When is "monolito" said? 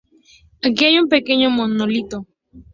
1.51-2.25